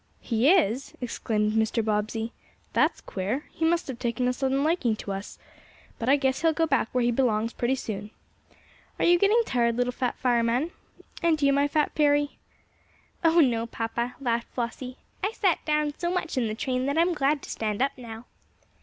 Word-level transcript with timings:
"He 0.19 0.49
is?" 0.49 0.95
exclaimed 0.99 1.51
Mr. 1.53 1.85
Bobbsey. 1.85 2.33
"That's 2.73 3.01
queer. 3.01 3.45
He 3.51 3.63
must 3.65 3.85
have 3.87 3.99
taken 3.99 4.27
a 4.27 4.33
sudden 4.33 4.63
liking 4.63 4.95
to 4.95 5.11
us. 5.11 5.37
But 5.99 6.09
I 6.09 6.15
guess 6.15 6.41
he'll 6.41 6.53
go 6.53 6.65
back 6.65 6.89
where 6.91 7.03
he 7.03 7.11
belongs 7.11 7.53
pretty 7.53 7.75
soon. 7.75 8.09
Are 8.97 9.05
you 9.05 9.19
getting 9.19 9.39
tired, 9.45 9.77
little 9.77 9.93
Fat 9.93 10.17
Fireman? 10.17 10.71
And 11.21 11.39
you, 11.39 11.53
my 11.53 11.67
Fat 11.67 11.91
Fairy?" 11.95 12.39
"Oh, 13.23 13.41
no, 13.41 13.67
papa," 13.67 14.15
laughed 14.19 14.47
Flossie. 14.47 14.97
"I 15.23 15.33
sat 15.33 15.63
down 15.65 15.93
so 15.95 16.09
much 16.09 16.35
in 16.35 16.47
the 16.47 16.55
train 16.55 16.87
that 16.87 16.97
I'm 16.97 17.13
glad 17.13 17.43
to 17.43 17.51
stand 17.51 17.79
up 17.79 17.91
now." 17.95 18.25